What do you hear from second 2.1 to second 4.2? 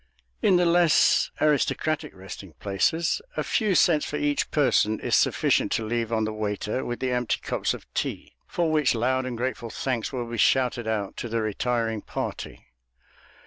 resting places, a few cents for